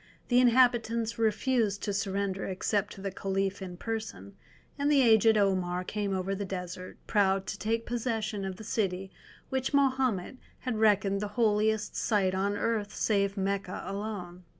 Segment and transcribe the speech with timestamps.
[0.29, 4.35] The inhabitants refused to surrender except to the Caliph in person,
[4.75, 9.11] and the aged Omar came over the desert, proud to take possession of the city
[9.49, 14.41] which Mahomet had reckoned the holiest site on earth save Mecca alone.